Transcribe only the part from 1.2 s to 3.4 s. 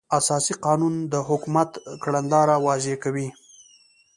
حکومت کړنلاره واضح کوي.